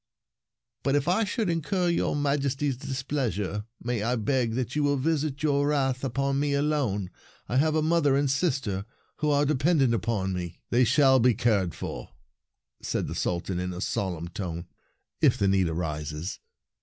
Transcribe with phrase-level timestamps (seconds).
[0.83, 5.43] "But if I should incur your Majesty's displeasure, may I beg that you will visit
[5.43, 7.11] your wrath upon me alone?
[7.47, 8.85] I have a mother and sister
[9.17, 12.05] who are dependent upon me —"They shall be cared for," (4
[12.79, 14.65] Verses 73 said the Sultan in a solemn tone,"
[15.21, 16.39] if the need arises.